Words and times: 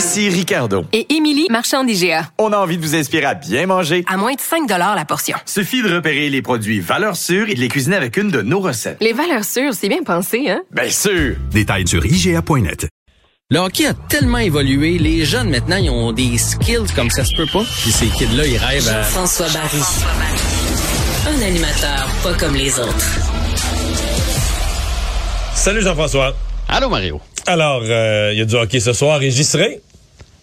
Ici 0.00 0.30
Ricardo. 0.30 0.86
Et 0.94 1.12
Émilie, 1.12 1.46
marchand 1.50 1.84
d'IGA. 1.84 2.30
On 2.38 2.54
a 2.54 2.56
envie 2.56 2.78
de 2.78 2.82
vous 2.82 2.94
inspirer 2.94 3.26
à 3.26 3.34
bien 3.34 3.66
manger. 3.66 4.02
À 4.08 4.16
moins 4.16 4.32
de 4.32 4.40
5 4.40 4.66
la 4.66 5.04
portion. 5.04 5.36
Suffit 5.44 5.82
de 5.82 5.94
repérer 5.94 6.30
les 6.30 6.40
produits 6.40 6.80
valeurs 6.80 7.16
sûres 7.16 7.50
et 7.50 7.54
de 7.54 7.60
les 7.60 7.68
cuisiner 7.68 7.96
avec 7.96 8.16
une 8.16 8.30
de 8.30 8.40
nos 8.40 8.60
recettes. 8.60 8.96
Les 9.02 9.12
valeurs 9.12 9.44
sûres, 9.44 9.74
c'est 9.74 9.90
bien 9.90 10.02
pensé, 10.02 10.48
hein? 10.48 10.62
Bien 10.70 10.88
sûr! 10.88 11.36
Détails 11.50 11.86
sur 11.86 12.02
IGA.net. 12.06 12.88
Le 13.50 13.58
hockey 13.58 13.84
a 13.84 13.92
tellement 13.92 14.38
évolué, 14.38 14.96
les 14.96 15.26
jeunes 15.26 15.50
maintenant, 15.50 15.76
ils 15.76 15.90
ont 15.90 16.12
des 16.12 16.38
skills 16.38 16.94
comme 16.96 17.10
ça 17.10 17.22
se 17.22 17.36
peut 17.36 17.48
pas. 17.52 17.64
Puis 17.82 17.92
ces 17.92 18.06
kids-là, 18.06 18.46
ils 18.46 18.56
rêvent 18.56 18.88
à... 18.88 19.02
François 19.02 19.48
Barry. 19.48 19.82
Un 21.28 21.42
animateur 21.42 22.08
pas 22.22 22.32
comme 22.38 22.54
les 22.54 22.78
autres. 22.78 23.20
Salut 25.54 25.82
Jean-François. 25.82 26.34
Allô 26.68 26.88
Mario. 26.88 27.20
Alors, 27.46 27.82
euh, 27.84 28.30
il 28.32 28.38
y 28.38 28.42
a 28.42 28.46
du 28.46 28.54
hockey 28.54 28.80
ce 28.80 28.94
soir, 28.94 29.18
Régisseré. 29.18 29.82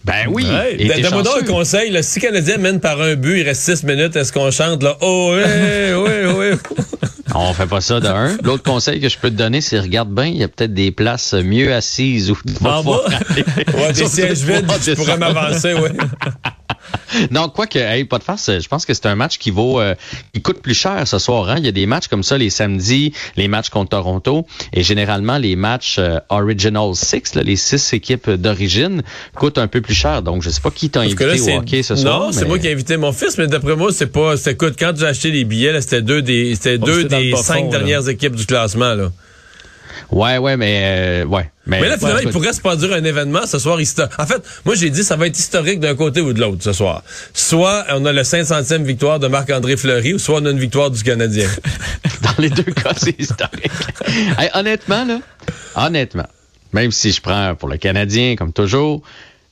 Ben 0.08 0.26
oui. 0.28 0.46
Ouais. 0.50 0.76
Et 0.78 0.88
t'es 0.88 1.02
Donne-moi 1.02 1.22
donc 1.22 1.42
un 1.42 1.44
conseil. 1.44 1.90
Là, 1.90 2.02
si 2.02 2.18
le 2.18 2.26
Canadien 2.26 2.56
mène 2.56 2.80
par 2.80 3.00
un 3.00 3.14
but, 3.14 3.40
il 3.40 3.42
reste 3.44 3.62
six 3.62 3.84
minutes, 3.84 4.16
est-ce 4.16 4.32
qu'on 4.32 4.50
chante 4.50 4.82
là? 4.82 4.96
Oh 5.02 5.34
oui, 5.34 5.92
oui, 5.94 6.32
oui. 6.36 6.58
On 7.34 7.52
fait 7.52 7.66
pas 7.66 7.82
ça 7.82 8.00
de 8.00 8.06
un. 8.06 8.36
L'autre 8.42 8.62
conseil 8.62 9.00
que 9.00 9.08
je 9.08 9.18
peux 9.18 9.28
te 9.28 9.34
donner, 9.34 9.60
c'est 9.60 9.78
regarde 9.78 10.12
bien, 10.12 10.24
il 10.24 10.38
y 10.38 10.42
a 10.42 10.48
peut-être 10.48 10.72
des 10.72 10.90
places 10.90 11.34
mieux 11.34 11.74
assises 11.74 12.30
où 12.30 12.38
tu 12.46 12.54
vas. 12.62 12.80
Ouais, 12.80 13.92
des 13.92 14.06
sièges 14.06 14.44
vides, 14.44 14.66
je 14.84 14.92
pourrais 14.92 15.18
m'avancer, 15.18 15.74
oui. 15.74 15.90
Non, 17.30 17.48
quoi 17.48 17.66
que, 17.66 17.78
hey, 17.78 18.04
pas 18.04 18.18
de 18.18 18.24
farce, 18.24 18.50
je 18.60 18.68
pense 18.68 18.84
que 18.86 18.94
c'est 18.94 19.06
un 19.06 19.14
match 19.14 19.38
qui 19.38 19.50
vaut, 19.50 19.80
euh, 19.80 19.94
qui 20.34 20.40
coûte 20.42 20.60
plus 20.60 20.74
cher 20.74 21.06
ce 21.06 21.18
soir. 21.18 21.48
Hein? 21.48 21.56
Il 21.58 21.64
y 21.64 21.68
a 21.68 21.72
des 21.72 21.86
matchs 21.86 22.08
comme 22.08 22.22
ça 22.22 22.38
les 22.38 22.50
samedis, 22.50 23.12
les 23.36 23.48
matchs 23.48 23.68
contre 23.70 23.90
Toronto, 23.90 24.46
et 24.72 24.82
généralement 24.82 25.38
les 25.38 25.56
matchs 25.56 25.96
euh, 25.98 26.18
Original 26.28 26.94
Six, 26.94 27.34
là, 27.34 27.42
les 27.42 27.56
six 27.56 27.92
équipes 27.92 28.30
d'origine, 28.30 29.02
coûtent 29.34 29.58
un 29.58 29.66
peu 29.68 29.80
plus 29.80 29.94
cher. 29.94 30.22
Donc, 30.22 30.42
je 30.42 30.50
sais 30.50 30.60
pas 30.60 30.70
qui 30.70 30.90
t'a 30.90 31.00
là, 31.00 31.06
invité 31.06 31.38
c'est- 31.38 31.54
au 31.56 31.58
hockey 31.60 31.82
ce 31.82 31.96
soir. 31.96 32.20
Non, 32.20 32.32
c'est 32.32 32.44
moi 32.46 32.58
qui 32.58 32.66
ai 32.68 32.72
invité 32.72 32.96
mon 32.96 33.12
fils, 33.12 33.38
mais 33.38 33.46
d'après 33.46 33.76
moi, 33.76 33.90
c'est 33.92 34.06
pas. 34.12 34.36
c'est- 34.36 34.52
Écoute, 34.52 34.74
quand 34.78 34.92
j'ai 34.96 35.06
acheté 35.06 35.30
les 35.30 35.44
billets, 35.44 35.72
là, 35.72 35.80
c'était 35.80 36.02
deux 36.02 36.22
des, 36.22 36.54
c'était 36.54 36.78
deux 36.78 37.04
des 37.04 37.34
cinq 37.36 37.58
fond, 37.58 37.64
là. 37.70 37.78
dernières 37.78 38.08
équipes 38.08 38.34
du 38.34 38.44
classement, 38.46 38.94
là. 38.94 39.10
Ouais, 40.10 40.38
ouais, 40.38 40.56
mais 40.56 40.80
euh, 40.84 41.24
ouais. 41.26 41.50
Mais, 41.66 41.80
Mais 41.82 41.88
là, 41.88 41.98
finalement, 41.98 42.18
ouais, 42.18 42.24
il 42.24 42.30
pourrait 42.30 42.54
se 42.54 42.60
produire 42.60 42.94
un 42.94 43.04
événement 43.04 43.46
ce 43.46 43.58
soir 43.58 43.78
historique. 43.78 44.18
En 44.18 44.26
fait, 44.26 44.42
moi, 44.64 44.74
j'ai 44.74 44.88
dit 44.88 45.04
ça 45.04 45.16
va 45.16 45.26
être 45.26 45.38
historique 45.38 45.80
d'un 45.80 45.94
côté 45.94 46.22
ou 46.22 46.32
de 46.32 46.40
l'autre 46.40 46.62
ce 46.62 46.72
soir. 46.72 47.02
Soit 47.34 47.84
on 47.90 48.04
a 48.06 48.12
le 48.12 48.22
500e 48.22 48.84
victoire 48.84 49.18
de 49.18 49.28
Marc-André 49.28 49.76
Fleury, 49.76 50.14
ou 50.14 50.18
soit 50.18 50.40
on 50.40 50.46
a 50.46 50.50
une 50.50 50.58
victoire 50.58 50.90
du 50.90 51.02
Canadien. 51.02 51.48
Dans 52.22 52.42
les 52.42 52.50
deux 52.50 52.62
cas, 52.62 52.92
c'est 52.96 53.18
historique. 53.20 53.70
Hey, 54.38 54.48
honnêtement, 54.54 55.04
là, 55.04 55.20
honnêtement, 55.76 56.26
même 56.72 56.90
si 56.90 57.12
je 57.12 57.20
prends 57.20 57.54
pour 57.54 57.68
le 57.68 57.76
Canadien, 57.76 58.36
comme 58.36 58.52
toujours, 58.52 59.02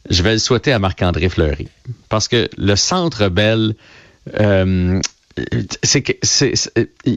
je 0.08 0.22
vais 0.22 0.32
le 0.32 0.38
souhaiter 0.38 0.72
à 0.72 0.78
Marc-André 0.78 1.28
Fleury. 1.28 1.68
Parce 2.08 2.28
que 2.28 2.48
le 2.56 2.76
Centre 2.76 3.28
Bell, 3.28 3.74
euh, 4.41 5.00
c'est 5.82 6.02
que 6.02 6.12
c'est, 6.22 6.54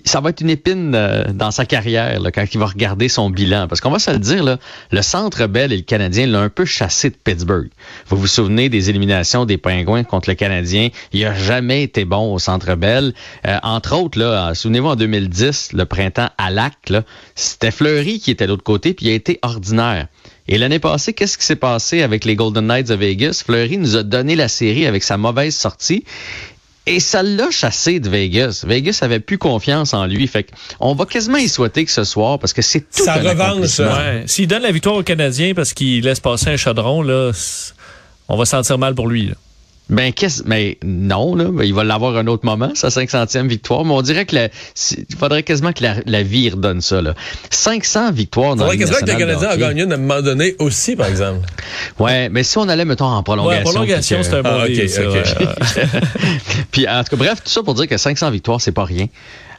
ça 0.05 0.19
va 0.19 0.29
être 0.31 0.41
une 0.41 0.49
épine 0.49 0.93
euh, 0.93 1.31
dans 1.31 1.51
sa 1.51 1.65
carrière 1.65 2.19
là, 2.19 2.31
quand 2.31 2.43
il 2.53 2.59
va 2.59 2.65
regarder 2.65 3.07
son 3.07 3.29
bilan. 3.29 3.67
Parce 3.67 3.79
qu'on 3.79 3.91
va 3.91 3.99
se 3.99 4.11
le 4.11 4.19
dire, 4.19 4.43
là, 4.43 4.57
le 4.91 5.01
Centre 5.01 5.47
Bell 5.47 5.71
et 5.71 5.77
le 5.77 5.83
Canadien 5.83 6.27
l'ont 6.27 6.39
un 6.39 6.49
peu 6.49 6.65
chassé 6.65 7.09
de 7.09 7.15
Pittsburgh. 7.15 7.69
Vous 8.07 8.17
vous 8.17 8.27
souvenez 8.27 8.67
des 8.67 8.89
éliminations 8.89 9.45
des 9.45 9.57
Pingouins 9.57 10.03
contre 10.03 10.29
le 10.29 10.35
Canadien? 10.35 10.89
Il 11.13 11.25
a 11.25 11.33
jamais 11.33 11.83
été 11.83 12.03
bon 12.03 12.33
au 12.33 12.39
Centre 12.39 12.75
Bell. 12.75 13.13
Euh, 13.47 13.57
entre 13.63 13.95
autres, 13.95 14.19
là, 14.19 14.53
souvenez-vous 14.53 14.89
en 14.89 14.95
2010, 14.95 15.73
le 15.73 15.85
printemps 15.85 16.29
à 16.37 16.51
Lac, 16.51 16.73
c'était 17.35 17.71
Fleury 17.71 18.19
qui 18.19 18.31
était 18.31 18.45
de 18.45 18.51
l'autre 18.51 18.63
côté, 18.63 18.93
puis 18.93 19.07
il 19.07 19.11
a 19.11 19.15
été 19.15 19.39
ordinaire. 19.41 20.07
Et 20.47 20.57
l'année 20.57 20.79
passée, 20.79 21.13
qu'est-ce 21.13 21.37
qui 21.37 21.45
s'est 21.45 21.55
passé 21.55 22.01
avec 22.01 22.25
les 22.25 22.35
Golden 22.35 22.65
Knights 22.65 22.87
de 22.87 22.95
Vegas? 22.95 23.43
Fleury 23.45 23.77
nous 23.77 23.95
a 23.95 24.03
donné 24.03 24.35
la 24.35 24.47
série 24.47 24.87
avec 24.87 25.03
sa 25.03 25.15
mauvaise 25.15 25.55
sortie. 25.55 26.03
Et 26.89 26.99
ça 26.99 27.21
l'a 27.21 27.51
chassé 27.51 27.99
de 27.99 28.09
Vegas. 28.09 28.63
Vegas 28.65 28.99
avait 29.01 29.19
plus 29.19 29.37
confiance 29.37 29.93
en 29.93 30.07
lui. 30.07 30.27
Fait 30.27 30.47
on 30.79 30.95
va 30.95 31.05
quasiment 31.05 31.37
y 31.37 31.47
souhaiter 31.47 31.85
que 31.85 31.91
ce 31.91 32.03
soir 32.03 32.39
parce 32.39 32.51
que 32.51 32.63
c'est 32.63 32.81
tout 32.81 33.03
Sa 33.03 33.13
un 33.13 33.21
revanche. 33.21 33.77
Ouais. 33.77 34.23
S'il 34.25 34.47
donne 34.47 34.63
la 34.63 34.71
victoire 34.71 34.95
aux 34.95 35.03
Canadiens 35.03 35.53
parce 35.53 35.73
qu'il 35.73 36.03
laisse 36.03 36.19
passer 36.19 36.49
un 36.49 36.57
chaudron, 36.57 37.03
là, 37.03 37.31
on 38.27 38.37
va 38.37 38.45
sentir 38.45 38.79
mal 38.79 38.95
pour 38.95 39.07
lui. 39.07 39.27
là. 39.27 39.35
Ben, 39.89 40.13
qu'est-ce, 40.13 40.43
mais 40.45 40.77
non, 40.83 41.33
là, 41.35 41.45
ben, 41.45 41.63
il 41.63 41.73
va 41.73 41.83
l'avoir 41.83 42.15
un 42.15 42.27
autre 42.27 42.45
moment, 42.45 42.71
sa 42.75 42.89
500e 42.89 43.47
victoire. 43.47 43.83
Mais 43.85 43.93
on 43.93 44.01
dirait 44.03 44.25
que 44.25 44.35
la- 44.35 44.49
il 45.09 45.15
faudrait 45.17 45.41
quasiment 45.43 45.73
que 45.73 45.81
la, 45.83 45.95
la 46.05 46.21
vie 46.21 46.49
redonne 46.49 46.79
ça, 46.81 47.01
là. 47.01 47.15
500 47.49 48.11
victoires 48.11 48.55
dans 48.55 48.65
Faudrait 48.65 48.77
la 48.77 48.85
Ligue 48.85 48.93
quasiment 48.93 49.05
que 49.07 49.11
le 49.11 49.17
Canadien 49.27 49.49
a 49.49 49.57
gagné 49.57 49.83
une 49.83 49.91
à 49.91 49.95
un 49.95 49.97
moment 49.97 50.21
donné 50.21 50.55
aussi, 50.59 50.95
par 50.95 51.07
exemple. 51.07 51.39
Ouais, 51.97 52.29
mais 52.29 52.43
si 52.43 52.57
on 52.59 52.69
allait, 52.69 52.85
mettons, 52.85 53.05
en 53.05 53.23
prolongation. 53.23 53.57
Ouais, 53.57 53.63
prolongation, 53.71 54.17
c'est 54.21 54.33
un 54.35 54.41
bon 54.43 54.49
Ah, 54.59 54.63
ok, 54.65 54.71
deal, 54.71 54.89
ça, 54.89 55.01
ok. 55.07 55.15
ouais. 55.15 55.85
Puis 56.71 56.87
en 56.87 57.03
tout 57.03 57.09
cas, 57.11 57.17
bref, 57.17 57.43
tout 57.43 57.49
ça 57.51 57.63
pour 57.63 57.73
dire 57.73 57.87
que 57.87 57.97
500 57.97 58.29
victoires, 58.31 58.61
c'est 58.61 58.71
pas 58.71 58.85
rien. 58.85 59.07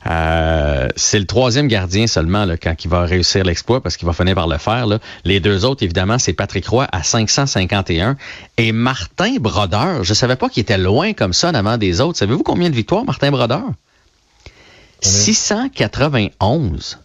Euh, 0.09 0.89
c'est 0.97 1.19
le 1.19 1.27
troisième 1.27 1.69
gardien 1.69 2.07
seulement 2.07 2.47
là, 2.47 2.57
quand 2.57 2.75
il 2.85 2.89
va 2.89 3.03
réussir 3.03 3.45
l'exploit 3.45 3.83
parce 3.83 3.97
qu'il 3.99 4.07
va 4.07 4.15
finir 4.15 4.35
par 4.35 4.49
le 4.49 4.57
faire. 4.59 4.87
Là. 4.87 4.99
Les 5.25 5.41
deux 5.41 5.65
autres, 5.65 5.83
évidemment, 5.83 6.19
c'est 6.19 6.33
Patrick 6.33 6.67
Roy 6.67 6.87
à 6.91 7.03
551 7.03 8.17
et 8.57 8.73
Martin 8.73 9.37
Brodeur. 9.39 10.03
Je 10.05 10.15
savais 10.15 10.37
pas 10.37 10.49
qu'il 10.49 10.63
était 10.63 10.79
loin 10.79 11.13
comme 11.13 11.33
ça 11.33 11.51
en 11.51 11.55
avant 11.55 11.77
des 11.77 12.01
autres. 12.01 12.19
Savez-vous 12.19 12.43
combien 12.43 12.71
de 12.71 12.75
victoires, 12.75 13.05
Martin 13.05 13.31
Brodeur? 13.31 13.65
691. 15.01 16.99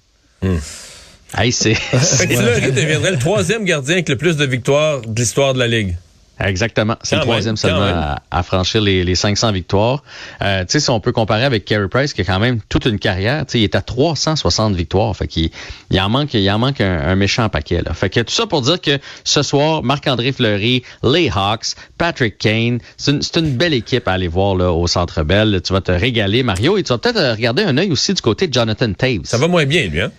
Hey, 1.37 1.51
c'est... 1.51 1.73
Que 1.91 1.97
Fleury 1.97 2.71
deviendrait 2.71 3.11
le 3.11 3.19
troisième 3.19 3.65
gardien 3.65 3.95
avec 3.95 4.07
le 4.09 4.17
plus 4.17 4.37
de 4.37 4.45
victoires 4.45 5.01
de 5.01 5.19
l'histoire 5.19 5.53
de 5.53 5.59
la 5.59 5.67
Ligue. 5.67 5.97
Exactement. 6.39 6.97
C'est 7.01 7.15
le 7.15 7.21
troisième 7.21 7.57
seulement 7.57 7.81
à, 7.81 8.21
à 8.29 8.43
franchir 8.43 8.81
les, 8.81 9.03
les 9.03 9.15
500 9.15 9.51
victoires. 9.51 10.03
Euh, 10.41 10.61
tu 10.61 10.73
sais, 10.73 10.79
si 10.79 10.89
on 10.89 10.99
peut 10.99 11.11
comparer 11.11 11.45
avec 11.45 11.65
Carey 11.65 11.87
Price, 11.87 12.13
qui 12.13 12.21
a 12.21 12.23
quand 12.25 12.39
même 12.39 12.59
toute 12.69 12.85
une 12.85 12.99
carrière, 12.99 13.45
tu 13.45 13.53
sais, 13.53 13.59
il 13.59 13.63
est 13.63 13.75
à 13.75 13.81
360 13.81 14.75
victoires. 14.75 15.15
Fait 15.15 15.27
qu'il 15.27 15.49
il 15.91 15.99
en 15.99 16.09
manque, 16.09 16.33
il 16.33 16.49
en 16.51 16.59
manque 16.59 16.81
un, 16.81 16.99
un 16.99 17.15
méchant 17.15 17.47
paquet. 17.49 17.81
Là. 17.81 17.93
Fait 17.93 18.09
que 18.09 18.19
tout 18.19 18.33
ça 18.33 18.47
pour 18.47 18.61
dire 18.61 18.81
que 18.81 18.99
ce 19.23 19.43
soir, 19.43 19.83
Marc-André 19.83 20.31
Fleury, 20.31 20.83
les 21.03 21.29
Hawks, 21.33 21.75
Patrick 21.97 22.37
Kane, 22.37 22.79
c'est 22.97 23.37
une, 23.37 23.55
belle 23.55 23.73
équipe 23.73 24.07
à 24.07 24.13
aller 24.13 24.27
voir 24.27 24.55
là, 24.55 24.71
au 24.71 24.87
Centre 24.87 25.23
Bell. 25.23 25.61
Tu 25.63 25.71
vas 25.71 25.81
te 25.81 25.91
régaler, 25.91 26.43
Mario, 26.43 26.77
et 26.77 26.83
tu 26.83 26.89
vas 26.89 26.97
peut-être 26.97 27.35
regarder 27.35 27.63
un 27.63 27.77
œil 27.77 27.91
aussi 27.91 28.13
du 28.13 28.21
côté 28.21 28.47
de 28.47 28.53
Jonathan 28.53 28.91
Taves. 28.93 29.21
Ça 29.23 29.37
va 29.37 29.47
moins 29.47 29.65
bien, 29.65 29.87
lui, 29.87 30.01
hein? 30.01 30.11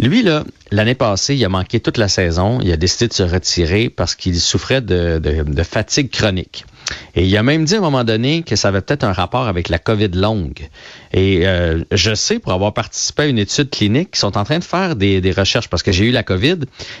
Lui, 0.00 0.22
là, 0.22 0.44
l'année 0.70 0.94
passée, 0.94 1.34
il 1.36 1.44
a 1.44 1.48
manqué 1.50 1.78
toute 1.78 1.98
la 1.98 2.08
saison. 2.08 2.58
Il 2.62 2.72
a 2.72 2.76
décidé 2.76 3.06
de 3.08 3.12
se 3.12 3.22
retirer 3.22 3.90
parce 3.90 4.14
qu'il 4.14 4.40
souffrait 4.40 4.80
de, 4.80 5.18
de- 5.18 5.42
de 5.42 5.62
fatigue 5.62 6.10
chronique. 6.10 6.64
Et 7.14 7.24
il 7.24 7.36
a 7.36 7.42
même 7.42 7.64
dit 7.64 7.74
à 7.74 7.78
un 7.78 7.82
moment 7.82 8.04
donné 8.04 8.42
que 8.42 8.56
ça 8.56 8.68
avait 8.68 8.80
peut-être 8.80 9.04
un 9.04 9.12
rapport 9.12 9.46
avec 9.46 9.68
la 9.68 9.78
COVID 9.78 10.08
longue. 10.14 10.68
Et 11.12 11.46
euh, 11.46 11.82
je 11.92 12.14
sais, 12.14 12.38
pour 12.38 12.52
avoir 12.52 12.72
participé 12.72 13.24
à 13.24 13.26
une 13.26 13.38
étude 13.38 13.70
clinique, 13.70 14.12
qu'ils 14.12 14.20
sont 14.20 14.38
en 14.38 14.44
train 14.44 14.58
de 14.58 14.64
faire 14.64 14.96
des, 14.96 15.20
recherches 15.36 15.68
parce 15.68 15.82
que 15.82 15.92
j'ai 15.92 16.06
eu 16.06 16.10
la 16.10 16.22
COVID. 16.22 16.58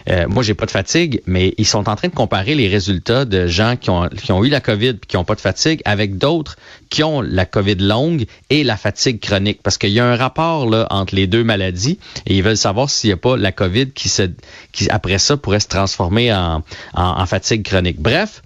Euh, 0.08 0.26
moi, 0.28 0.42
j'ai 0.42 0.54
pas 0.54 0.66
de 0.66 0.70
fatigue, 0.70 1.22
mais 1.26 1.54
ils 1.58 1.66
sont 1.66 1.88
en 1.88 1.96
train 1.96 2.08
de 2.08 2.14
comparer 2.14 2.54
les 2.54 2.68
résultats 2.68 3.24
de 3.24 3.46
gens 3.46 3.76
qui 3.76 3.90
ont, 3.90 4.08
qui 4.08 4.32
ont 4.32 4.44
eu 4.44 4.48
la 4.48 4.60
COVID 4.60 4.94
puis 4.94 5.08
qui 5.08 5.16
ont 5.16 5.24
pas 5.24 5.34
de 5.34 5.40
fatigue 5.40 5.80
avec 5.84 6.18
d'autres 6.18 6.56
qui 6.90 7.04
ont 7.04 7.20
la 7.20 7.46
COVID 7.46 7.76
longue 7.76 8.26
et 8.50 8.64
la 8.64 8.76
fatigue 8.76 9.20
chronique. 9.20 9.60
Parce 9.62 9.78
qu'il 9.78 9.90
y 9.90 10.00
a 10.00 10.06
un 10.06 10.16
rapport 10.16 10.68
là, 10.68 10.86
entre 10.90 11.14
les 11.14 11.26
deux 11.26 11.44
maladies 11.44 11.98
et 12.26 12.36
ils 12.36 12.42
veulent 12.42 12.56
savoir 12.56 12.90
s'il 12.90 13.08
n'y 13.08 13.14
a 13.14 13.16
pas 13.16 13.36
la 13.36 13.52
COVID 13.52 13.92
qui, 13.92 14.08
se, 14.08 14.22
qui, 14.72 14.90
après 14.90 15.18
ça, 15.18 15.36
pourrait 15.36 15.60
se 15.60 15.68
transformer 15.68 16.32
en, 16.32 16.62
en 16.94 17.26
fatigue 17.26 17.62
chronique. 17.62 18.00
Bref, 18.00 18.42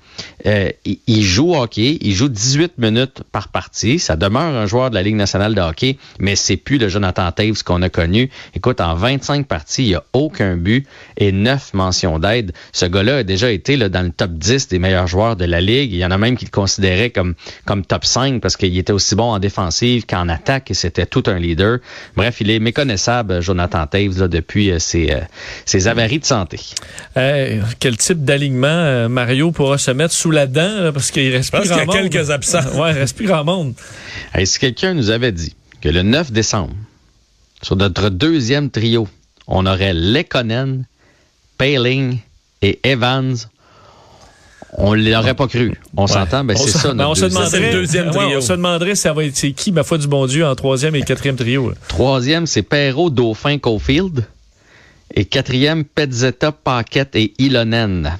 euh, 0.46 0.70
il, 0.84 0.98
il 1.06 1.22
joue 1.22 1.52
au 1.52 1.62
hockey, 1.62 1.98
il 2.00 2.14
joue 2.14 2.28
18 2.28 2.78
minutes 2.78 3.22
par 3.32 3.48
partie. 3.48 3.98
Ça 3.98 4.16
demeure 4.16 4.42
un 4.42 4.66
joueur 4.66 4.90
de 4.90 4.94
la 4.94 5.02
Ligue 5.02 5.16
nationale 5.16 5.54
de 5.54 5.60
hockey, 5.60 5.98
mais 6.18 6.36
c'est 6.36 6.56
plus 6.56 6.78
le 6.78 6.88
Jonathan 6.88 7.30
Taves 7.32 7.62
qu'on 7.64 7.82
a 7.82 7.88
connu. 7.88 8.30
Écoute, 8.54 8.80
en 8.80 8.94
25 8.94 9.46
parties, 9.46 9.84
il 9.84 9.88
n'y 9.88 9.94
a 9.94 10.04
aucun 10.12 10.56
but 10.56 10.86
et 11.16 11.32
9 11.32 11.74
mentions 11.74 12.18
d'aide. 12.18 12.52
Ce 12.72 12.86
gars-là 12.86 13.18
a 13.18 13.22
déjà 13.22 13.50
été 13.50 13.76
là, 13.76 13.88
dans 13.88 14.02
le 14.02 14.10
top 14.10 14.32
10 14.32 14.68
des 14.68 14.78
meilleurs 14.78 15.06
joueurs 15.06 15.36
de 15.36 15.44
la 15.44 15.60
Ligue. 15.60 15.92
Il 15.92 15.98
y 15.98 16.04
en 16.04 16.10
a 16.10 16.18
même 16.18 16.36
qui 16.36 16.44
le 16.44 16.50
considéraient 16.50 17.10
comme, 17.10 17.34
comme 17.64 17.84
top 17.84 18.04
5 18.04 18.40
parce 18.40 18.56
qu'il 18.56 18.76
était 18.76 18.92
aussi 18.92 19.14
bon 19.14 19.32
en 19.32 19.38
défensive 19.38 20.06
qu'en 20.06 20.28
attaque 20.28 20.70
et 20.70 20.74
c'était 20.74 21.06
tout 21.06 21.24
un 21.26 21.38
leader. 21.38 21.78
Bref, 22.16 22.40
il 22.40 22.50
est 22.50 22.58
méconnaissable, 22.58 23.40
Jonathan 23.40 23.86
Taves, 23.86 24.18
là, 24.18 24.28
depuis 24.28 24.70
euh, 24.70 24.78
ses, 24.78 25.10
euh, 25.10 25.20
ses 25.64 25.88
avaries 25.88 26.18
de 26.18 26.24
santé. 26.24 26.60
Euh, 27.16 27.62
quel 27.80 27.96
type 27.96 28.24
d'alignement 28.24 28.66
euh, 28.66 29.08
Mario 29.08 29.52
pourra 29.52 29.78
se 29.78 29.90
mettre 29.90 30.03
sous 30.12 30.30
la 30.30 30.46
dent 30.46 30.80
là, 30.82 30.92
parce 30.92 31.10
qu'il 31.10 31.30
reste 31.34 31.52
y 31.52 31.72
a 31.72 31.84
monde. 31.84 31.94
quelques 31.94 32.30
absents. 32.30 32.60
Ouais, 32.74 32.90
il 32.92 32.98
reste 32.98 33.16
plus 33.16 33.26
grand 33.26 33.44
monde. 33.44 33.74
Hey, 34.34 34.46
si 34.46 34.58
quelqu'un 34.58 34.94
nous 34.94 35.10
avait 35.10 35.32
dit 35.32 35.54
que 35.80 35.88
le 35.88 36.02
9 36.02 36.32
décembre, 36.32 36.74
sur 37.62 37.76
notre 37.76 38.08
deuxième 38.10 38.70
trio, 38.70 39.08
on 39.46 39.66
aurait 39.66 39.94
Lekonen, 39.94 40.84
Paling 41.58 42.18
et 42.62 42.80
Evans, 42.82 43.36
on 44.76 44.96
ne 44.96 45.08
l'aurait 45.10 45.34
pas 45.34 45.46
cru. 45.46 45.74
On 45.96 46.06
s'entend, 46.06 46.44
ben 46.44 46.56
c'est 46.56 46.70
ça 46.70 46.88
ben, 46.88 46.94
notre 46.94 47.10
on 47.10 47.14
se 47.14 47.24
demanderait, 47.26 47.72
deuxième 47.72 48.08
ouais, 48.08 48.12
trio. 48.12 48.38
on 48.38 48.40
se 48.40 48.52
demanderait 48.52 48.94
ça 48.96 49.12
va 49.12 49.24
être 49.24 49.36
c'est 49.36 49.52
qui, 49.52 49.70
ma 49.70 49.84
foi 49.84 49.98
du 49.98 50.08
bon 50.08 50.26
Dieu, 50.26 50.44
en 50.44 50.54
troisième 50.56 50.96
et 50.96 51.02
quatrième 51.02 51.36
trio. 51.36 51.70
là. 51.70 51.76
Troisième, 51.88 52.46
c'est 52.46 52.62
Perrault, 52.62 53.10
Dauphin, 53.10 53.58
Caulfield. 53.58 54.24
Et 55.14 55.26
quatrième, 55.26 55.84
Petzetta, 55.84 56.50
Paquette 56.50 57.14
et 57.14 57.34
Ilonen. 57.38 58.18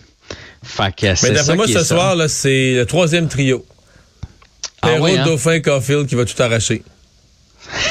Fait 0.65 0.95
que 0.95 1.07
Mais 1.07 1.31
d'après 1.31 1.45
ça 1.45 1.55
moi, 1.55 1.67
ce 1.67 1.73
ça. 1.73 1.85
soir, 1.85 2.17
c'est 2.29 2.75
le 2.75 2.87
troisième 2.87 3.29
trio. 3.29 3.65
Ah 4.83 4.89
Perrault, 4.89 5.07
hein? 5.07 5.25
Dauphin, 5.25 5.61
Caulfield 5.61 6.07
qui 6.07 6.15
va 6.15 6.25
tout 6.25 6.41
arracher. 6.43 6.83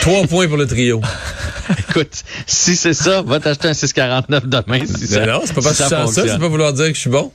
Trois 0.01 0.27
points 0.27 0.47
pour 0.47 0.57
le 0.57 0.67
trio. 0.67 1.01
Écoute, 1.89 2.23
si 2.45 2.75
c'est 2.75 2.93
ça, 2.93 3.21
va 3.21 3.39
t'acheter 3.39 3.69
un 3.69 3.73
649 3.73 4.45
demain. 4.47 4.85
Si 4.85 5.07
ça, 5.07 5.25
non, 5.25 5.41
c'est 5.45 5.53
pas 5.53 5.61
parce 5.61 5.77
si 5.77 5.83
que 5.83 5.89
ça, 5.89 6.01
fonctionne. 6.03 6.29
c'est 6.29 6.39
pas 6.39 6.47
vouloir 6.47 6.73
dire 6.73 6.87
que 6.87 6.93
je 6.93 6.99
suis 6.99 7.09
bon. 7.09 7.31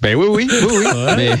Ben 0.00 0.16
oui, 0.16 0.26
oui, 0.30 0.48
oui, 0.50 0.68
oui. 0.78 0.86
mais 1.16 1.34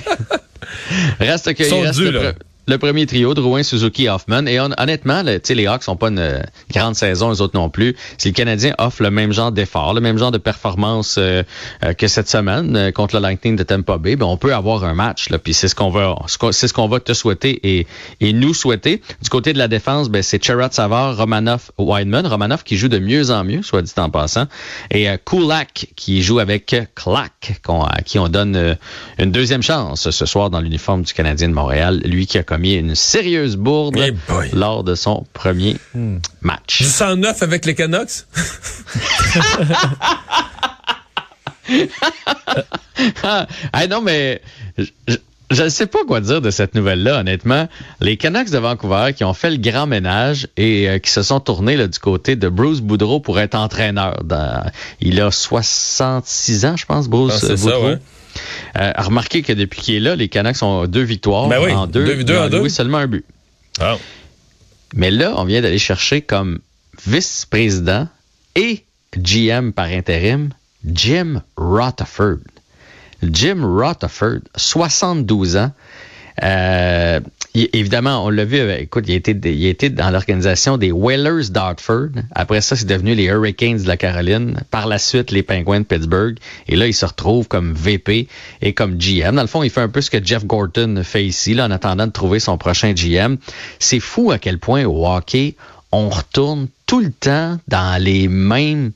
reste 1.26 1.52
que 1.54 1.62
Ils 1.62 1.68
sont 1.68 1.80
reste 1.80 1.98
dus, 1.98 2.10
là. 2.12 2.32
Le 2.70 2.78
premier 2.78 3.04
trio, 3.06 3.34
Drouin, 3.34 3.62
Suzuki, 3.62 4.08
Hoffman. 4.08 4.46
Et 4.46 4.60
hon- 4.60 4.70
honnêtement, 4.78 5.22
le- 5.22 5.40
les 5.54 5.66
Hawks 5.66 5.82
sont 5.82 5.96
pas 5.96 6.08
une 6.08 6.18
euh, 6.20 6.40
grande 6.72 6.94
saison, 6.94 7.30
les 7.30 7.40
autres 7.40 7.56
non 7.58 7.68
plus. 7.68 7.96
Si 8.16 8.28
le 8.28 8.34
Canadien 8.34 8.74
offre 8.78 9.02
le 9.02 9.10
même 9.10 9.32
genre 9.32 9.50
d'effort, 9.52 9.92
le 9.92 10.00
même 10.00 10.16
genre 10.18 10.30
de 10.30 10.38
performance 10.38 11.16
euh, 11.18 11.42
euh, 11.84 11.92
que 11.92 12.06
cette 12.06 12.28
semaine 12.28 12.76
euh, 12.76 12.90
contre 12.92 13.16
le 13.16 13.20
Lightning 13.22 13.56
de 13.56 13.62
Tampa 13.64 13.98
Bay, 13.98 14.14
ben 14.16 14.26
on 14.26 14.36
peut 14.36 14.54
avoir 14.54 14.84
un 14.84 14.94
match. 14.94 15.28
Puis 15.42 15.52
c'est 15.52 15.66
ce 15.68 15.74
qu'on 15.74 15.90
va, 15.90 16.14
c'est 16.52 16.68
ce 16.68 16.72
qu'on 16.72 16.86
va 16.88 17.00
te 17.00 17.12
souhaiter 17.12 17.58
et, 17.78 17.86
et 18.20 18.32
nous 18.32 18.54
souhaiter. 18.54 19.02
Du 19.22 19.28
côté 19.28 19.52
de 19.52 19.58
la 19.58 19.66
défense, 19.68 20.08
ben 20.08 20.22
c'est 20.22 20.42
Cherat 20.42 20.70
Savard, 20.70 21.16
Romanov, 21.16 21.72
Wideman. 21.78 22.26
Romanov 22.26 22.62
qui 22.62 22.76
joue 22.76 22.88
de 22.88 22.98
mieux 23.00 23.30
en 23.32 23.42
mieux, 23.44 23.62
soit 23.62 23.82
dit 23.82 23.92
en 23.96 24.10
passant, 24.10 24.46
et 24.92 25.08
Kulak 25.26 25.88
qui 25.96 26.22
joue 26.22 26.38
avec 26.38 26.76
Clack, 26.94 27.60
à 27.68 28.02
qui 28.02 28.18
on 28.20 28.28
donne 28.28 28.76
une 29.18 29.32
deuxième 29.32 29.62
chance 29.62 30.10
ce 30.10 30.26
soir 30.26 30.50
dans 30.50 30.60
l'uniforme 30.60 31.02
du 31.02 31.12
Canadien 31.12 31.48
de 31.48 31.54
Montréal. 31.54 32.00
Lui 32.04 32.26
qui 32.26 32.38
a 32.38 32.42
commis 32.42 32.59
une 32.64 32.94
sérieuse 32.94 33.56
bourde 33.56 33.96
Eh 33.98 34.12
lors 34.54 34.84
de 34.84 34.94
son 34.94 35.24
premier 35.32 35.76
match. 36.42 36.78
Du 36.78 36.84
109 36.88 37.42
avec 37.42 37.64
les 37.64 37.74
Canucks? 37.74 38.24
Ah, 43.22 43.46
hey, 43.74 43.88
non, 43.88 44.02
mais 44.02 44.42
je- 44.76 44.84
ne 45.64 45.68
sais 45.68 45.86
pas 45.86 46.00
quoi 46.06 46.20
dire 46.20 46.40
de 46.42 46.50
cette 46.50 46.74
nouvelle-là, 46.74 47.20
honnêtement. 47.20 47.68
Les 48.00 48.16
Canucks 48.16 48.50
de 48.50 48.58
Vancouver 48.58 49.12
qui 49.16 49.24
ont 49.24 49.32
fait 49.34 49.50
le 49.50 49.56
grand 49.56 49.86
ménage 49.86 50.48
et 50.56 50.88
euh, 50.88 50.98
qui 50.98 51.10
se 51.10 51.22
sont 51.22 51.40
tournés 51.40 51.76
là, 51.76 51.86
du 51.86 51.98
côté 51.98 52.36
de 52.36 52.48
Bruce 52.48 52.80
Boudreau 52.80 53.20
pour 53.20 53.40
être 53.40 53.54
entraîneur. 53.54 54.22
Dans- 54.24 54.64
il 55.00 55.20
a 55.20 55.30
66 55.30 56.66
ans, 56.66 56.76
je 56.76 56.84
pense, 56.86 57.08
Bruce 57.08 57.32
Ah, 57.36 57.38
ça, 57.46 57.54
Boudreau. 57.56 57.86
ouais. 57.88 57.98
Euh, 58.78 58.92
remarquez 58.98 59.42
que 59.42 59.52
depuis 59.52 59.80
qu'il 59.80 59.94
est 59.96 60.00
là, 60.00 60.16
les 60.16 60.28
Canucks 60.28 60.62
ont 60.62 60.86
deux 60.86 61.02
victoires 61.02 61.48
Ben 61.48 61.60
oui, 61.62 61.72
en 61.72 61.86
deux. 61.86 62.04
deux- 62.04 62.24
deux 62.24 62.34
Ils 62.34 62.38
ont 62.38 62.42
en 62.44 62.48
deux. 62.48 62.58
joué 62.58 62.68
seulement 62.68 62.98
un 62.98 63.06
but. 63.06 63.24
Mais 64.94 65.10
là, 65.10 65.34
on 65.36 65.44
vient 65.44 65.60
d'aller 65.60 65.78
chercher 65.78 66.20
comme 66.22 66.58
vice-président 67.06 68.08
et 68.56 68.84
GM 69.16 69.70
par 69.72 69.86
intérim 69.86 70.50
Jim 70.84 71.42
Rutherford. 71.56 72.38
Jim 73.22 73.60
Rutherford, 73.62 74.40
72 74.56 75.56
ans. 75.56 75.72
Euh, 76.42 77.20
évidemment, 77.54 78.24
on 78.24 78.30
l'a 78.30 78.44
vu, 78.44 78.58
avec- 78.58 78.82
écoute, 78.82 79.04
il 79.08 79.14
été, 79.14 79.32
il 79.32 79.94
dans 79.94 80.10
l'organisation 80.10 80.76
des 80.76 80.92
Whalers 80.92 81.50
d'Hartford. 81.50 82.10
Après 82.34 82.60
ça, 82.60 82.76
c'est 82.76 82.86
devenu 82.86 83.14
les 83.14 83.24
Hurricanes 83.24 83.82
de 83.82 83.88
la 83.88 83.96
Caroline. 83.96 84.60
Par 84.70 84.86
la 84.86 84.98
suite, 84.98 85.30
les 85.30 85.42
Penguins 85.42 85.80
de 85.80 85.84
Pittsburgh. 85.84 86.36
Et 86.68 86.76
là, 86.76 86.86
il 86.86 86.94
se 86.94 87.04
retrouve 87.06 87.48
comme 87.48 87.72
VP 87.72 88.28
et 88.62 88.72
comme 88.72 88.96
GM. 88.98 89.34
Dans 89.34 89.42
le 89.42 89.48
fond, 89.48 89.62
il 89.62 89.70
fait 89.70 89.80
un 89.80 89.88
peu 89.88 90.00
ce 90.00 90.10
que 90.10 90.24
Jeff 90.24 90.44
Gorton 90.44 91.02
fait 91.04 91.24
ici, 91.24 91.54
là, 91.54 91.66
en 91.66 91.70
attendant 91.70 92.06
de 92.06 92.12
trouver 92.12 92.40
son 92.40 92.56
prochain 92.56 92.92
GM. 92.92 93.36
C'est 93.78 94.00
fou 94.00 94.30
à 94.30 94.38
quel 94.38 94.58
point 94.58 94.84
au 94.84 95.06
hockey, 95.06 95.56
on 95.92 96.08
retourne 96.08 96.68
tout 96.86 97.00
le 97.00 97.10
temps 97.10 97.58
dans 97.68 98.02
les 98.02 98.28
mêmes 98.28 98.92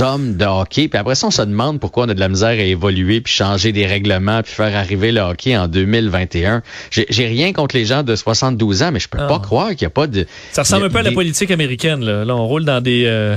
hommes 0.00 0.36
de 0.36 0.44
hockey. 0.44 0.88
Puis 0.88 0.98
après 0.98 1.14
ça, 1.14 1.28
on 1.28 1.30
se 1.30 1.42
demande 1.42 1.78
pourquoi 1.80 2.04
on 2.04 2.08
a 2.08 2.14
de 2.14 2.20
la 2.20 2.28
misère 2.28 2.48
à 2.48 2.54
évoluer, 2.54 3.20
puis 3.20 3.32
changer 3.32 3.72
des 3.72 3.86
règlements, 3.86 4.42
puis 4.42 4.52
faire 4.52 4.74
arriver 4.76 5.12
le 5.12 5.20
hockey 5.20 5.56
en 5.56 5.68
2021. 5.68 6.62
J'ai 6.90 7.26
rien 7.26 7.52
contre 7.52 7.76
les 7.76 7.84
gens 7.84 8.02
de 8.02 8.16
72 8.16 8.82
ans, 8.82 8.90
mais 8.92 9.00
je 9.00 9.08
peux 9.08 9.18
Ah. 9.20 9.26
pas 9.28 9.38
croire 9.38 9.68
qu'il 9.70 9.82
n'y 9.82 9.86
a 9.86 9.90
pas 9.90 10.06
de... 10.06 10.26
Ça 10.52 10.62
ressemble 10.62 10.84
a 10.84 10.86
un 10.86 10.90
peu 10.90 10.98
à 10.98 11.02
la 11.02 11.12
politique 11.12 11.50
américaine. 11.50 12.04
Là, 12.04 12.24
Là, 12.24 12.34
on 12.36 12.46
roule 12.46 12.64
dans 12.64 12.80
des, 12.80 13.04
euh, 13.06 13.36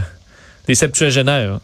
des 0.67 0.75
septuagénaires. 0.75 1.59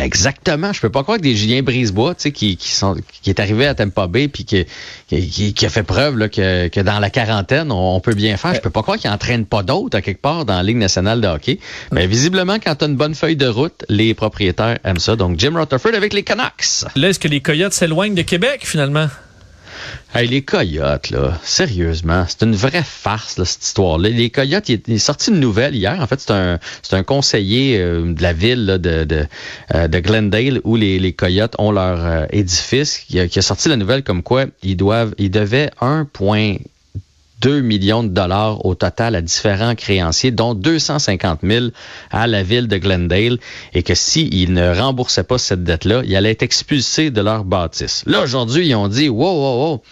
Exactement. 0.00 0.72
Je 0.72 0.80
peux 0.80 0.90
pas 0.90 1.02
croire 1.02 1.18
que 1.18 1.22
des 1.22 1.36
Julien 1.36 1.62
Brisebois, 1.62 2.14
tu 2.14 2.22
sais, 2.22 2.32
qui, 2.32 2.56
qui 2.56 2.70
sont 2.70 2.96
qui 3.22 3.30
est 3.30 3.40
arrivé 3.40 3.66
à 3.66 3.74
Tampa 3.74 4.06
Bay 4.06 4.28
puis 4.28 4.44
qui, 4.44 4.64
qui, 5.08 5.66
a 5.66 5.68
fait 5.68 5.82
preuve 5.82 6.16
là, 6.18 6.28
que, 6.28 6.68
que 6.68 6.80
dans 6.80 6.98
la 6.98 7.10
quarantaine, 7.10 7.70
on, 7.70 8.00
peut 8.00 8.14
bien 8.14 8.36
faire. 8.36 8.54
Je 8.54 8.60
peux 8.60 8.70
pas 8.70 8.82
croire 8.82 8.98
qu'il 8.98 9.10
entraîne 9.10 9.44
pas 9.44 9.62
d'autres 9.62 9.96
à 9.96 10.02
quelque 10.02 10.20
part 10.20 10.44
dans 10.44 10.56
la 10.56 10.62
Ligue 10.62 10.78
nationale 10.78 11.20
de 11.20 11.28
hockey. 11.28 11.58
Mais 11.92 12.06
visiblement, 12.06 12.58
quand 12.58 12.74
tu 12.76 12.86
une 12.86 12.96
bonne 12.96 13.14
feuille 13.14 13.36
de 13.36 13.46
route, 13.46 13.84
les 13.88 14.14
propriétaires 14.14 14.78
aiment 14.84 14.98
ça. 14.98 15.14
Donc, 15.14 15.38
Jim 15.38 15.52
Rutherford 15.54 15.94
avec 15.94 16.12
les 16.12 16.22
Canucks. 16.22 16.84
Là, 16.96 17.10
est-ce 17.10 17.18
que 17.18 17.28
les 17.28 17.40
Coyotes 17.40 17.72
s'éloignent 17.72 18.14
de 18.14 18.22
Québec, 18.22 18.62
finalement? 18.64 19.08
Hey, 20.14 20.28
les 20.28 20.42
Coyotes, 20.42 21.10
là, 21.10 21.38
sérieusement, 21.42 22.26
c'est 22.28 22.42
une 22.42 22.54
vraie 22.54 22.82
farce, 22.84 23.38
là, 23.38 23.46
cette 23.46 23.64
histoire-là. 23.64 24.10
Les 24.10 24.28
Coyotes, 24.28 24.68
il 24.68 24.82
est, 24.86 24.98
sorti 24.98 25.30
une 25.30 25.40
nouvelle 25.40 25.74
hier. 25.74 25.98
En 26.00 26.06
fait, 26.06 26.20
c'est 26.20 26.32
un, 26.32 26.58
c'est 26.82 26.96
un 26.96 27.02
conseiller 27.02 27.78
euh, 27.78 28.12
de 28.12 28.22
la 28.22 28.34
ville 28.34 28.66
de, 28.66 29.04
de, 29.04 29.26
euh, 29.74 29.88
de 29.88 29.98
Glendale 30.00 30.60
où 30.64 30.76
les, 30.76 30.98
les 30.98 31.14
Coyotes 31.14 31.54
ont 31.58 31.72
leur 31.72 32.04
euh, 32.04 32.26
édifice 32.30 32.98
qui 32.98 33.20
a, 33.20 33.28
qui 33.28 33.38
a 33.38 33.42
sorti 33.42 33.70
la 33.70 33.76
nouvelle 33.76 34.02
comme 34.02 34.22
quoi 34.22 34.44
ils 34.62 34.76
doivent, 34.76 35.14
ils 35.16 35.30
devaient 35.30 35.70
1,2 37.42 37.60
millions 37.60 38.02
de 38.02 38.08
dollars 38.08 38.64
au 38.64 38.74
total 38.74 39.14
à 39.14 39.20
différents 39.20 39.74
créanciers, 39.74 40.30
dont 40.30 40.54
250 40.54 41.40
000 41.42 41.66
à 42.10 42.26
la 42.26 42.42
ville 42.42 42.68
de 42.68 42.78
Glendale, 42.78 43.38
et 43.74 43.82
que 43.82 43.94
s'ils 43.94 44.52
ne 44.52 44.74
remboursaient 44.74 45.24
pas 45.24 45.38
cette 45.38 45.64
dette-là, 45.64 46.02
ils 46.04 46.16
allaient 46.16 46.30
être 46.30 46.42
expulsés 46.42 47.10
de 47.10 47.20
leur 47.20 47.44
bâtisse. 47.44 48.04
Là, 48.06 48.22
aujourd'hui, 48.22 48.68
ils 48.68 48.74
ont 48.74 48.88
dit, 48.88 49.08
wow, 49.08 49.24
wow, 49.24 49.64
wow, 49.64 49.82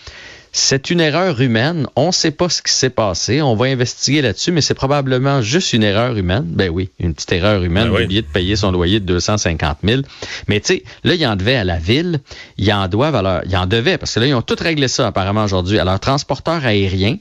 c'est 0.52 0.90
une 0.90 1.00
erreur 1.00 1.40
humaine. 1.40 1.86
On 1.94 2.08
ne 2.08 2.12
sait 2.12 2.32
pas 2.32 2.48
ce 2.48 2.60
qui 2.60 2.72
s'est 2.72 2.90
passé. 2.90 3.40
On 3.40 3.54
va 3.54 3.66
investiguer 3.66 4.20
là-dessus, 4.20 4.50
mais 4.50 4.60
c'est 4.60 4.74
probablement 4.74 5.42
juste 5.42 5.72
une 5.72 5.84
erreur 5.84 6.16
humaine. 6.16 6.44
Ben 6.44 6.70
oui, 6.70 6.90
une 6.98 7.14
petite 7.14 7.32
erreur 7.32 7.62
humaine, 7.62 7.88
Ben 7.88 7.94
oui. 7.94 8.04
oublier 8.04 8.22
de 8.22 8.26
payer 8.26 8.56
son 8.56 8.72
loyer 8.72 8.98
de 8.98 9.06
250 9.06 9.78
000. 9.84 10.02
Mais 10.48 10.60
tu 10.60 10.74
sais, 10.74 10.84
là, 11.04 11.14
ils 11.14 11.26
en 11.26 11.36
devaient 11.36 11.56
à 11.56 11.64
la 11.64 11.78
ville. 11.78 12.20
Ils 12.58 12.72
en 12.72 12.88
doivent 12.88 13.14
à 13.14 13.22
leur... 13.22 13.42
Ils 13.46 13.56
en 13.56 13.66
devaient, 13.66 13.96
parce 13.96 14.14
que 14.14 14.20
là, 14.20 14.26
ils 14.26 14.34
ont 14.34 14.42
tout 14.42 14.56
réglé 14.58 14.88
ça 14.88 15.06
apparemment 15.06 15.44
aujourd'hui, 15.44 15.78
à 15.78 15.84
leur 15.84 16.00
transporteur 16.00 16.64
aérien. 16.64 17.16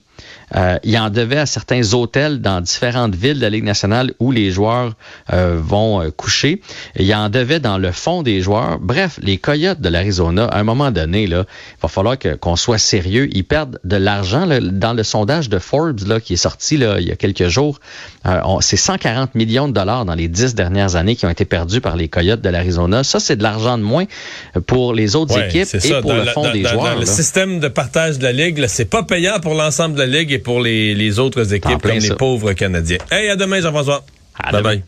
Euh, 0.55 0.77
ils 0.83 0.97
en 0.97 1.09
devaient 1.09 1.37
à 1.37 1.45
certains 1.45 1.93
hôtels 1.93 2.41
dans 2.41 2.59
différentes 2.61 3.13
villes 3.15 3.35
de 3.37 3.41
la 3.41 3.49
Ligue 3.51 3.63
nationale 3.63 4.13
où 4.19 4.31
les 4.31 4.49
joueurs 4.51 4.93
euh, 5.31 5.59
vont 5.61 6.01
euh, 6.01 6.09
coucher. 6.09 6.61
Ils 6.97 7.13
en 7.13 7.29
devaient 7.29 7.59
dans 7.59 7.77
le 7.77 7.91
fond 7.91 8.23
des 8.23 8.41
joueurs. 8.41 8.79
Bref, 8.79 9.19
les 9.21 9.37
Coyotes 9.37 9.79
de 9.79 9.89
l'Arizona, 9.89 10.45
à 10.45 10.59
un 10.59 10.63
moment 10.63 10.89
donné, 10.91 11.27
là, 11.27 11.45
il 11.77 11.81
va 11.81 11.87
falloir 11.89 12.17
que- 12.17 12.33
qu'on 12.35 12.55
soit 12.55 12.79
sérieux. 12.79 13.27
Ils 13.31 13.43
perdent 13.43 13.79
de 13.83 13.95
l'argent. 13.95 14.45
là. 14.45 14.59
Dans 14.59 14.93
le 14.93 15.03
sondage 15.03 15.49
de 15.49 15.59
Forbes 15.59 15.99
là, 16.07 16.19
qui 16.19 16.33
est 16.33 16.37
sorti 16.37 16.77
là, 16.77 16.99
il 16.99 17.07
y 17.07 17.11
a 17.11 17.15
quelques 17.15 17.47
jours, 17.47 17.79
euh, 18.25 18.39
on- 18.45 18.59
c'est 18.61 18.75
140 18.77 19.35
millions 19.35 19.67
de 19.67 19.73
dollars 19.73 20.05
dans 20.05 20.15
les 20.15 20.27
dix 20.27 20.55
dernières 20.55 20.95
années 20.95 21.15
qui 21.15 21.25
ont 21.25 21.29
été 21.29 21.45
perdus 21.45 21.81
par 21.81 21.95
les 21.95 22.07
Coyotes 22.07 22.41
de 22.41 22.49
l'Arizona. 22.49 23.03
Ça, 23.03 23.19
c'est 23.19 23.35
de 23.35 23.43
l'argent 23.43 23.77
de 23.77 23.83
moins 23.83 24.05
pour 24.65 24.93
les 24.93 25.15
autres 25.15 25.35
Ouais, 25.35 25.47
équipes 25.47 25.73
et 25.75 25.79
ça. 25.79 26.01
pour 26.01 26.11
Dans 26.11 26.17
le 26.17 26.25
fond 26.25 26.43
dans- 26.43 26.51
des 26.51 26.63
dans- 26.63 26.69
joueurs. 26.71 26.93
dans 26.95 26.99
le 26.99 27.05
système 27.05 27.59
de 27.59 27.67
partage 27.67 28.17
de 28.17 28.23
la 28.23 28.31
Ligue, 28.31 28.65
c'est 28.67 28.85
pas 28.89 29.03
payant 29.03 29.39
pour 29.39 29.53
l'ensemble 29.53 29.95
de 29.95 29.99
la 30.01 30.07
Ligue 30.09 30.31
et 30.31 30.39
pour 30.39 30.61
les, 30.61 30.93
les 30.95 31.19
autres 31.19 31.53
équipes 31.53 31.81
comme 31.81 31.91
les 31.97 32.15
pauvres 32.15 32.53
Canadiens. 32.53 32.97
Hey, 33.11 33.29
à 33.29 33.35
demain, 33.35 33.61
Jean-François. 33.61 34.03
À 34.37 34.51
Bye 34.51 34.61
demain. 34.61 34.75
bye. 34.75 34.83